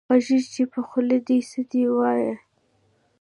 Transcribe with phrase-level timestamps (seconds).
[0.09, 2.35] غږېږه چې په خولې دې څه دي وې وايه